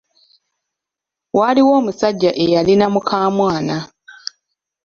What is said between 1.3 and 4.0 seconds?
Waaliwo omusajja eyalina mukamwana.